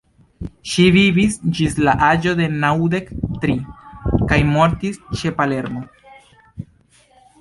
[0.69, 3.11] Ŝi vivis ĝis la aĝo de naŭdek
[3.43, 3.57] tri,
[4.33, 5.85] kaj mortis ĉe Palermo.